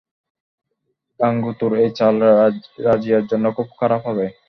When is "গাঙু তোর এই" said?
1.19-1.91